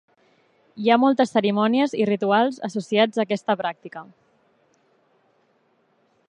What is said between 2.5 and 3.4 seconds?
associats a